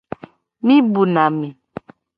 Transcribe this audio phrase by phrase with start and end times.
[0.65, 1.47] Mi bu na me.